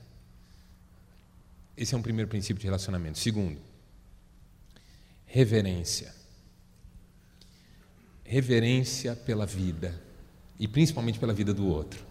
[1.76, 3.18] Esse é um primeiro princípio de relacionamento.
[3.18, 3.58] Segundo,
[5.24, 6.14] reverência.
[8.22, 9.98] Reverência pela vida
[10.58, 12.04] e principalmente pela vida do outro.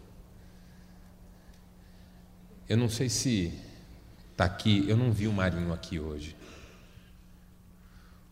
[2.67, 3.53] Eu não sei se
[4.31, 6.35] está aqui, eu não vi o Marinho aqui hoje.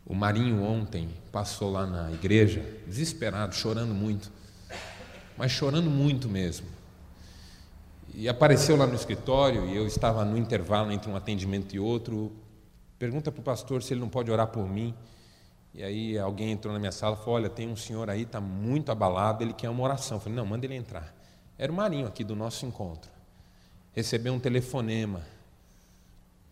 [0.08, 4.32] O Marinho ontem passou lá na igreja, desesperado, chorando muito,
[5.38, 6.66] mas chorando muito mesmo.
[8.14, 12.32] E apareceu lá no escritório, e eu estava no intervalo entre um atendimento e outro.
[12.98, 14.96] Pergunta para o pastor se ele não pode orar por mim.
[15.74, 18.40] E aí alguém entrou na minha sala e falou: Olha, tem um senhor aí, está
[18.40, 20.18] muito abalado, ele quer uma oração.
[20.18, 21.14] Eu falei: Não, manda ele entrar.
[21.58, 23.12] Era o Marinho aqui do nosso encontro.
[23.92, 25.22] Recebeu um telefonema,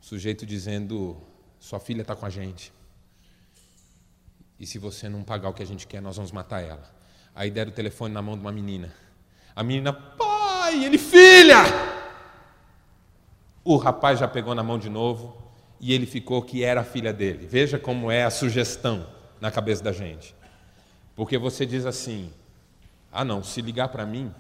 [0.02, 1.16] sujeito dizendo:
[1.58, 2.74] Sua filha está com a gente.
[4.60, 6.90] E se você não pagar o que a gente quer, nós vamos matar ela.
[7.34, 8.94] Aí deram o telefone na mão de uma menina.
[9.56, 11.64] A menina, pai, ele, filha!
[13.64, 15.36] O rapaz já pegou na mão de novo
[15.80, 17.46] e ele ficou que era a filha dele.
[17.46, 19.08] Veja como é a sugestão
[19.42, 20.36] na cabeça da gente.
[21.16, 22.32] Porque você diz assim:
[23.12, 24.34] ah, não, se ligar para mim,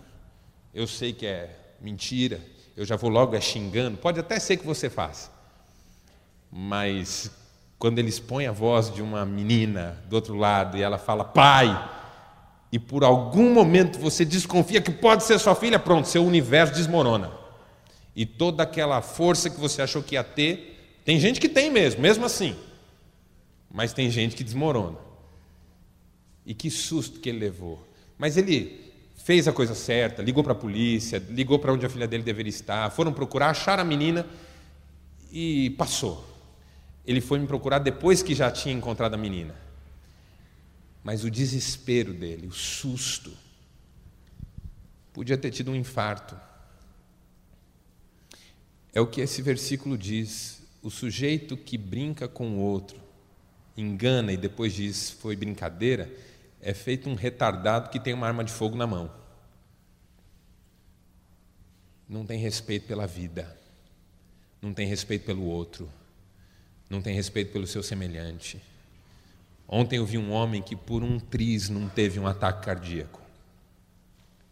[0.73, 2.39] eu sei que é mentira,
[2.75, 3.97] eu já vou logo é xingando.
[3.97, 5.31] Pode até ser que você faça.
[6.51, 7.31] Mas
[7.85, 11.87] quando eles põem a voz de uma menina do outro lado e ela fala, pai,
[12.71, 17.31] e por algum momento você desconfia que pode ser sua filha, pronto, seu universo desmorona.
[18.15, 22.01] E toda aquela força que você achou que ia ter, tem gente que tem mesmo,
[22.01, 22.55] mesmo assim.
[23.71, 24.97] Mas tem gente que desmorona.
[26.43, 27.87] E que susto que ele levou.
[28.17, 32.07] Mas ele fez a coisa certa, ligou para a polícia, ligou para onde a filha
[32.07, 34.25] dele deveria estar, foram procurar, acharam a menina
[35.31, 36.34] e passou.
[37.05, 39.55] Ele foi me procurar depois que já tinha encontrado a menina.
[41.03, 43.31] Mas o desespero dele, o susto,
[45.13, 46.35] podia ter tido um infarto.
[48.91, 52.99] É o que esse versículo diz: o sujeito que brinca com o outro,
[53.77, 56.11] engana e depois diz foi brincadeira,
[56.59, 59.11] é feito um retardado que tem uma arma de fogo na mão.
[62.09, 63.55] Não tem respeito pela vida,
[64.59, 65.87] não tem respeito pelo outro
[66.89, 68.61] não tem respeito pelo seu semelhante.
[69.67, 73.21] Ontem eu vi um homem que por um triz não teve um ataque cardíaco.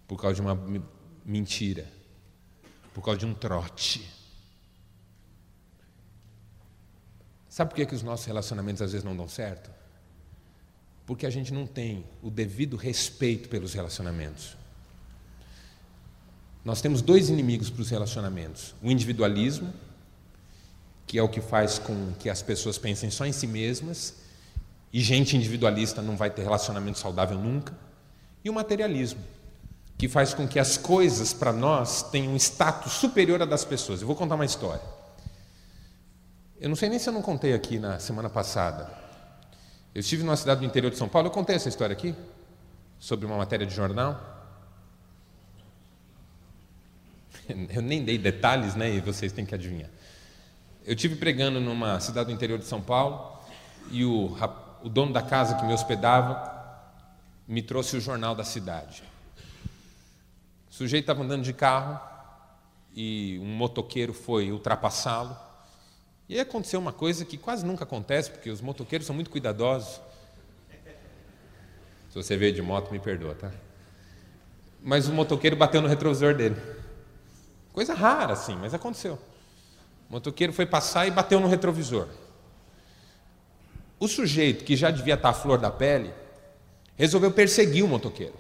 [0.07, 0.59] por causa de uma
[1.25, 1.87] mentira,
[2.93, 4.07] por causa de um trote.
[7.49, 9.71] Sabe por que, que os nossos relacionamentos às vezes não dão certo?
[11.05, 14.57] Porque a gente não tem o devido respeito pelos relacionamentos.
[16.63, 19.73] Nós temos dois inimigos para os relacionamentos: o individualismo,
[21.05, 24.15] que é o que faz com que as pessoas pensem só em si mesmas,
[24.91, 27.73] e gente individualista não vai ter relacionamento saudável nunca,
[28.43, 29.21] e o materialismo,
[29.97, 34.01] que faz com que as coisas para nós tenham um status superior a das pessoas.
[34.01, 34.81] Eu vou contar uma história.
[36.59, 38.89] Eu não sei nem se eu não contei aqui na semana passada.
[39.93, 42.15] Eu estive numa cidade do interior de São Paulo, eu contei essa história aqui,
[42.99, 44.33] sobre uma matéria de jornal.
[47.69, 48.89] Eu nem dei detalhes, né?
[48.89, 49.89] E vocês têm que adivinhar.
[50.85, 53.39] Eu tive pregando numa cidade do interior de São Paulo
[53.89, 54.35] e o,
[54.83, 56.51] o dono da casa que me hospedava
[57.47, 59.01] me trouxe o jornal da cidade.
[60.69, 61.97] O sujeito estava andando de carro
[62.93, 65.37] e um motoqueiro foi ultrapassá-lo.
[66.27, 70.01] E aí aconteceu uma coisa que quase nunca acontece, porque os motoqueiros são muito cuidadosos.
[72.09, 73.51] Se você veio de moto, me perdoa, tá?
[74.81, 76.61] Mas o motoqueiro bateu no retrovisor dele.
[77.71, 79.17] Coisa rara, assim, mas aconteceu.
[80.09, 82.07] O motoqueiro foi passar e bateu no retrovisor.
[83.99, 86.13] O sujeito, que já devia estar à flor da pele,
[86.95, 88.35] resolveu perseguir o motoqueiro.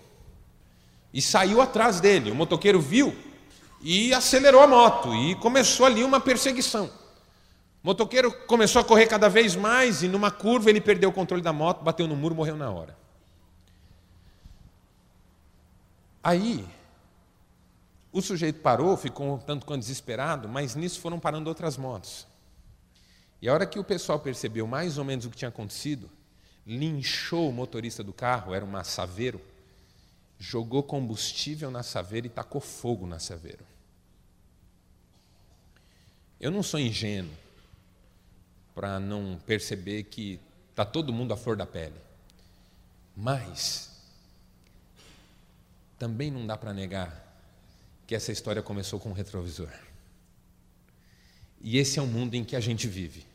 [1.13, 2.31] E saiu atrás dele.
[2.31, 3.15] O motoqueiro viu
[3.81, 5.13] e acelerou a moto.
[5.15, 6.85] E começou ali uma perseguição.
[7.83, 11.41] O motoqueiro começou a correr cada vez mais e numa curva ele perdeu o controle
[11.43, 12.97] da moto, bateu no muro, morreu na hora.
[16.23, 16.65] Aí
[18.13, 22.27] o sujeito parou, ficou um tanto quanto desesperado, mas nisso foram parando outras motos.
[23.41, 26.07] E a hora que o pessoal percebeu mais ou menos o que tinha acontecido,
[26.65, 29.41] linchou o motorista do carro, era uma Saveiro,
[30.37, 33.65] jogou combustível na Saveiro e tacou fogo na Saveiro.
[36.39, 37.33] Eu não sou ingênuo
[38.75, 41.95] para não perceber que está todo mundo à flor da pele.
[43.15, 43.91] Mas
[45.97, 47.32] também não dá para negar
[48.13, 49.71] que essa história começou com um retrovisor.
[51.59, 53.25] E esse é o mundo em que a gente vive.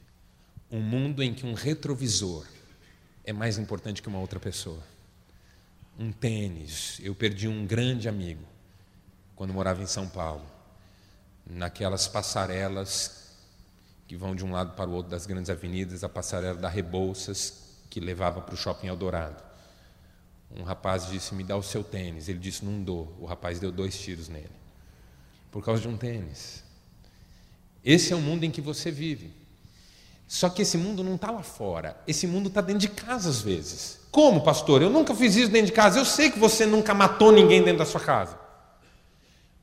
[0.70, 2.46] Um mundo em que um retrovisor
[3.24, 4.80] é mais importante que uma outra pessoa.
[5.98, 7.00] Um tênis.
[7.02, 8.44] Eu perdi um grande amigo
[9.34, 10.46] quando morava em São Paulo,
[11.44, 13.34] naquelas passarelas
[14.06, 17.80] que vão de um lado para o outro das grandes avenidas, a passarela da Rebouças,
[17.90, 19.42] que levava para o shopping Eldorado.
[20.52, 22.28] Um rapaz disse: Me dá o seu tênis.
[22.28, 23.12] Ele disse: Não dou.
[23.18, 24.57] O rapaz deu dois tiros nele
[25.50, 26.62] por causa de um tênis.
[27.84, 29.32] Esse é o mundo em que você vive.
[30.26, 33.40] Só que esse mundo não está lá fora, esse mundo está dentro de casa às
[33.40, 33.98] vezes.
[34.11, 34.82] Como, pastor?
[34.82, 35.98] Eu nunca fiz isso dentro de casa.
[35.98, 38.38] Eu sei que você nunca matou ninguém dentro da sua casa.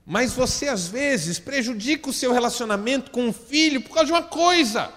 [0.06, 4.24] Mas você, às vezes, prejudica o seu relacionamento com um filho por causa de uma
[4.24, 4.92] coisa.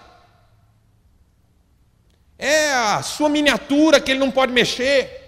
[2.37, 5.19] É a sua miniatura que ele não pode mexer.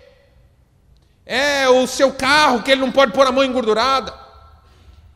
[1.26, 4.21] É o seu carro que ele não pode pôr a mão engordurada.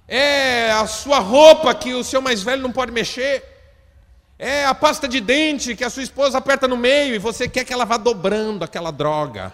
[0.07, 3.43] É a sua roupa que o seu mais velho não pode mexer.
[4.37, 7.63] É a pasta de dente que a sua esposa aperta no meio e você quer
[7.63, 9.53] que ela vá dobrando aquela droga.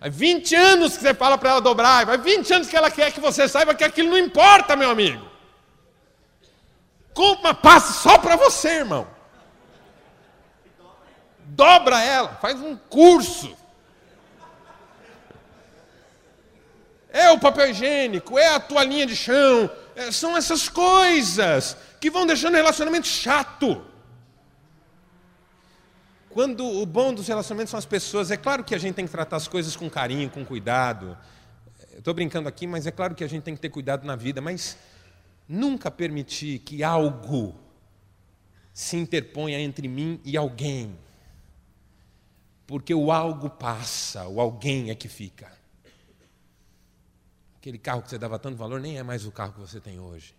[0.00, 3.12] Há 20 anos que você fala para ela dobrar, vai 20 anos que ela quer
[3.12, 5.24] que você saiba que aquilo não importa, meu amigo.
[7.14, 9.06] Compra uma pasta só para você, irmão.
[11.38, 13.56] Dobra ela, faz um curso.
[17.14, 22.26] É o papel higiênico, é a toalhinha de chão, é, são essas coisas que vão
[22.26, 23.86] deixando o relacionamento chato.
[26.28, 29.12] Quando o bom dos relacionamentos são as pessoas, é claro que a gente tem que
[29.12, 31.16] tratar as coisas com carinho, com cuidado.
[31.96, 34.40] Estou brincando aqui, mas é claro que a gente tem que ter cuidado na vida,
[34.40, 34.76] mas
[35.48, 37.54] nunca permitir que algo
[38.72, 40.98] se interponha entre mim e alguém.
[42.66, 45.63] Porque o algo passa, o alguém é que fica.
[47.64, 49.98] Aquele carro que você dava tanto valor nem é mais o carro que você tem
[49.98, 50.34] hoje,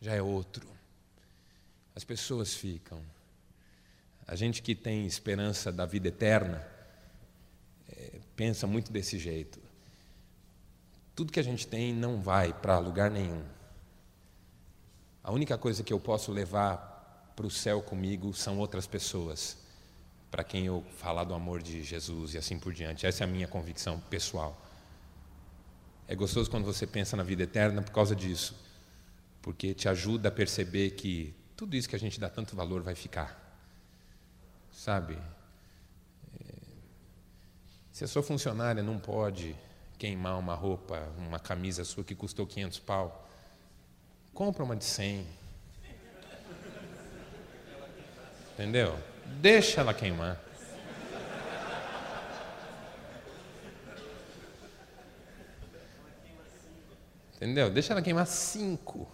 [0.00, 0.66] já é outro.
[1.94, 3.02] As pessoas ficam.
[4.26, 6.66] A gente que tem esperança da vida eterna
[7.86, 9.60] é, pensa muito desse jeito.
[11.14, 13.44] Tudo que a gente tem não vai para lugar nenhum.
[15.22, 19.58] A única coisa que eu posso levar para o céu comigo são outras pessoas,
[20.30, 23.04] para quem eu falar do amor de Jesus e assim por diante.
[23.04, 24.58] Essa é a minha convicção pessoal.
[26.06, 28.54] É gostoso quando você pensa na vida eterna por causa disso,
[29.40, 32.94] porque te ajuda a perceber que tudo isso que a gente dá tanto valor vai
[32.94, 33.40] ficar.
[34.70, 35.16] Sabe?
[36.40, 36.54] É,
[37.92, 39.56] Se a sua funcionária não pode
[39.98, 43.28] queimar uma roupa, uma camisa sua que custou 500 pau,
[44.34, 45.26] compra uma de 100.
[48.52, 48.98] Entendeu?
[49.40, 50.40] Deixa ela queimar.
[57.36, 57.70] Entendeu?
[57.70, 59.08] Deixa ela queimar cinco.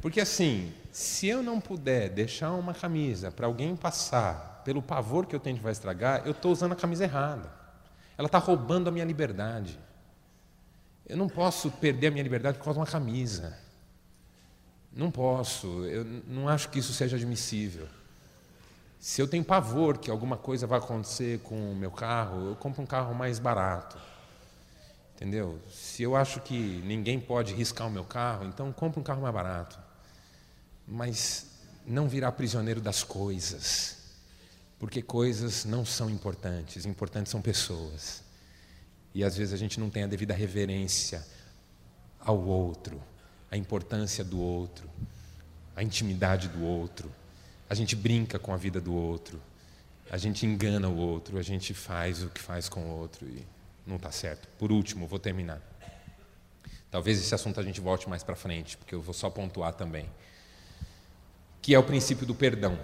[0.00, 5.34] Porque assim, se eu não puder deixar uma camisa para alguém passar pelo pavor que
[5.34, 7.50] eu tenho de vai estragar, eu estou usando a camisa errada.
[8.16, 9.78] Ela está roubando a minha liberdade.
[11.06, 13.58] Eu não posso perder a minha liberdade por causa de uma camisa.
[14.92, 15.84] Não posso.
[15.84, 17.86] Eu não acho que isso seja admissível.
[18.98, 22.82] Se eu tenho pavor que alguma coisa vai acontecer com o meu carro, eu compro
[22.82, 23.96] um carro mais barato.
[25.20, 25.60] Entendeu?
[25.70, 29.34] Se eu acho que ninguém pode riscar o meu carro, então compro um carro mais
[29.34, 29.78] barato.
[30.88, 31.46] Mas
[31.86, 33.98] não virar prisioneiro das coisas.
[34.78, 38.22] Porque coisas não são importantes, importantes são pessoas.
[39.14, 41.22] E às vezes a gente não tem a devida reverência
[42.18, 42.98] ao outro,
[43.50, 44.88] a importância do outro,
[45.76, 47.12] a intimidade do outro.
[47.68, 49.38] A gente brinca com a vida do outro,
[50.10, 53.26] a gente engana o outro, a gente faz o que faz com o outro.
[53.26, 53.44] E
[53.86, 54.48] não está certo.
[54.58, 55.60] Por último, vou terminar.
[56.90, 60.08] Talvez esse assunto a gente volte mais para frente, porque eu vou só pontuar também.
[61.62, 62.78] Que é o princípio do perdão.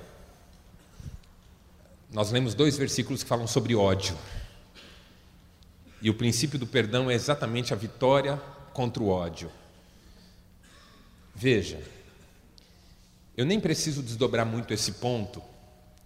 [2.13, 4.17] Nós lemos dois versículos que falam sobre ódio.
[6.01, 8.37] E o princípio do perdão é exatamente a vitória
[8.73, 9.51] contra o ódio.
[11.35, 11.83] Veja,
[13.37, 15.43] eu nem preciso desdobrar muito esse ponto,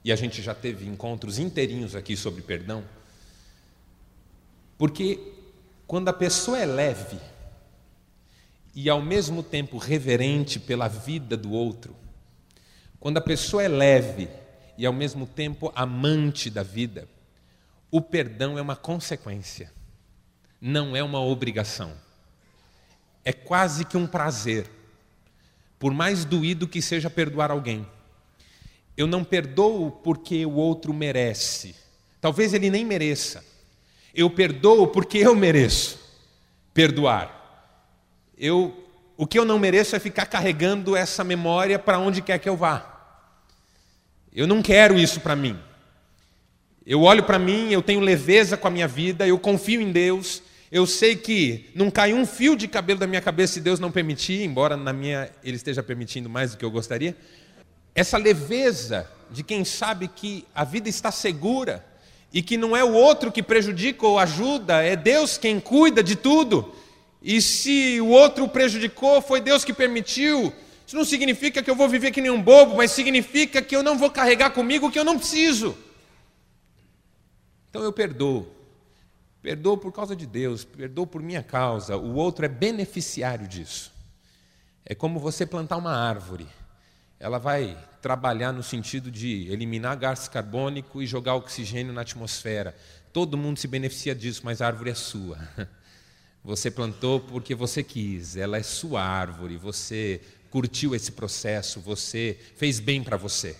[0.04, 2.82] e a gente já teve encontros inteirinhos aqui sobre perdão.
[4.80, 5.20] Porque
[5.86, 7.20] quando a pessoa é leve
[8.74, 11.94] e ao mesmo tempo reverente pela vida do outro,
[12.98, 14.30] quando a pessoa é leve
[14.78, 17.06] e ao mesmo tempo amante da vida,
[17.90, 19.70] o perdão é uma consequência,
[20.58, 21.92] não é uma obrigação.
[23.22, 24.66] É quase que um prazer,
[25.78, 27.86] por mais doído que seja perdoar alguém.
[28.96, 31.76] Eu não perdoo porque o outro merece,
[32.18, 33.49] talvez ele nem mereça,
[34.14, 35.98] eu perdoo porque eu mereço
[36.74, 37.36] perdoar.
[38.36, 38.74] Eu,
[39.16, 42.56] o que eu não mereço é ficar carregando essa memória para onde quer que eu
[42.56, 42.86] vá.
[44.32, 45.58] Eu não quero isso para mim.
[46.86, 50.42] Eu olho para mim, eu tenho leveza com a minha vida, eu confio em Deus.
[50.72, 53.90] Eu sei que não cai um fio de cabelo da minha cabeça se Deus não
[53.90, 57.16] permitir, embora na minha Ele esteja permitindo mais do que eu gostaria.
[57.94, 61.84] Essa leveza de quem sabe que a vida está segura,
[62.32, 66.16] e que não é o outro que prejudica ou ajuda, é Deus quem cuida de
[66.16, 66.74] tudo.
[67.22, 70.52] E se o outro prejudicou, foi Deus que permitiu.
[70.86, 73.82] Isso não significa que eu vou viver que nem um bobo, mas significa que eu
[73.82, 75.76] não vou carregar comigo o que eu não preciso.
[77.68, 78.46] Então eu perdoo.
[79.42, 81.96] Perdoo por causa de Deus, perdoo por minha causa.
[81.96, 83.92] O outro é beneficiário disso.
[84.84, 86.46] É como você plantar uma árvore.
[87.20, 92.74] Ela vai trabalhar no sentido de eliminar gás carbônico e jogar oxigênio na atmosfera.
[93.12, 95.38] Todo mundo se beneficia disso, mas a árvore é sua.
[96.42, 102.80] Você plantou porque você quis, ela é sua árvore, você curtiu esse processo, você fez
[102.80, 103.54] bem para você.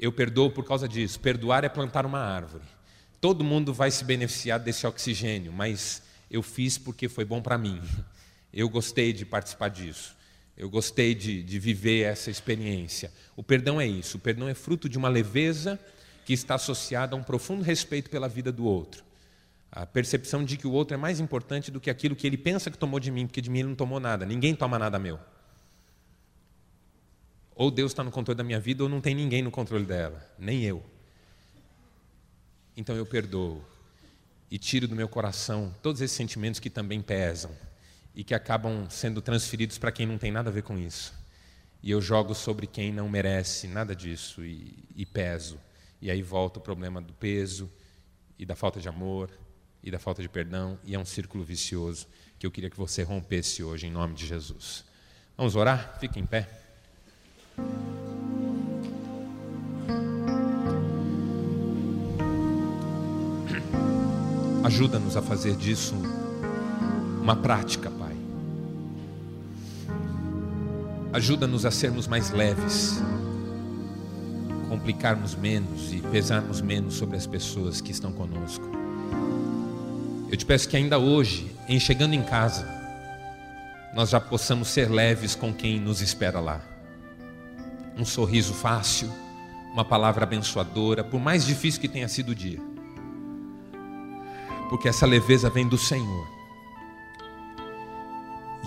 [0.00, 1.20] Eu perdoo por causa disso.
[1.20, 2.64] Perdoar é plantar uma árvore.
[3.20, 7.82] Todo mundo vai se beneficiar desse oxigênio, mas eu fiz porque foi bom para mim.
[8.50, 10.16] Eu gostei de participar disso.
[10.56, 13.12] Eu gostei de, de viver essa experiência.
[13.36, 14.16] O perdão é isso.
[14.16, 15.78] O perdão é fruto de uma leveza
[16.24, 19.02] que está associada a um profundo respeito pela vida do outro.
[19.70, 22.70] A percepção de que o outro é mais importante do que aquilo que ele pensa
[22.70, 24.24] que tomou de mim, porque de mim ele não tomou nada.
[24.24, 25.18] Ninguém toma nada meu.
[27.56, 30.24] Ou Deus está no controle da minha vida, ou não tem ninguém no controle dela,
[30.38, 30.82] nem eu.
[32.76, 33.64] Então eu perdoo
[34.50, 37.50] e tiro do meu coração todos esses sentimentos que também pesam
[38.14, 41.12] e que acabam sendo transferidos para quem não tem nada a ver com isso.
[41.82, 45.58] E eu jogo sobre quem não merece nada disso e, e peso.
[46.00, 47.70] E aí volta o problema do peso
[48.38, 49.30] e da falta de amor
[49.82, 52.06] e da falta de perdão, e é um círculo vicioso
[52.38, 54.82] que eu queria que você rompesse hoje, em nome de Jesus.
[55.36, 55.98] Vamos orar?
[56.00, 56.48] Fique em pé.
[64.64, 65.94] Ajuda-nos a fazer disso
[67.20, 68.03] uma prática, Pai.
[71.14, 73.00] Ajuda-nos a sermos mais leves,
[74.68, 78.64] complicarmos menos e pesarmos menos sobre as pessoas que estão conosco.
[80.28, 82.68] Eu te peço que ainda hoje, em chegando em casa,
[83.94, 86.60] nós já possamos ser leves com quem nos espera lá.
[87.96, 89.08] Um sorriso fácil,
[89.72, 92.58] uma palavra abençoadora, por mais difícil que tenha sido o dia.
[94.68, 96.33] Porque essa leveza vem do Senhor.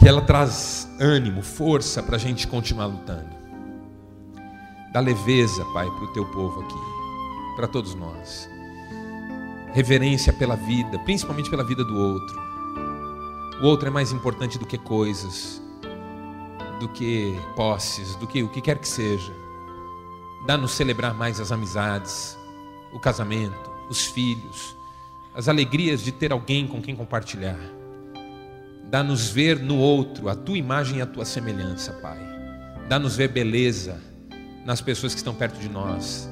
[0.01, 3.35] E ela traz ânimo, força para a gente continuar lutando.
[4.93, 8.49] Dá leveza, Pai, para o teu povo aqui, para todos nós.
[9.73, 12.41] Reverência pela vida, principalmente pela vida do outro.
[13.61, 15.61] O outro é mais importante do que coisas,
[16.79, 19.33] do que posses, do que o que quer que seja.
[20.45, 22.37] Dá-nos celebrar mais as amizades,
[22.93, 24.75] o casamento, os filhos,
[25.35, 27.76] as alegrias de ter alguém com quem compartilhar.
[28.89, 32.17] Dá-nos ver no outro a tua imagem e a tua semelhança, Pai.
[32.87, 33.99] Dá-nos ver beleza
[34.65, 36.29] nas pessoas que estão perto de nós,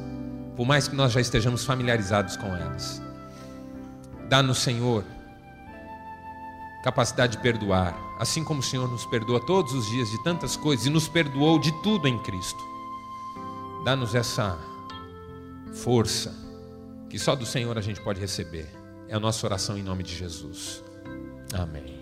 [0.55, 3.01] por mais que nós já estejamos familiarizados com elas.
[4.29, 5.03] Dá-nos, Senhor,
[6.83, 10.85] capacidade de perdoar, assim como o Senhor nos perdoa todos os dias de tantas coisas
[10.85, 12.63] e nos perdoou de tudo em Cristo.
[13.83, 14.57] Dá-nos essa
[15.73, 16.33] força
[17.09, 18.67] que só do Senhor a gente pode receber.
[19.07, 20.83] É a nossa oração em nome de Jesus.
[21.53, 21.94] Amém.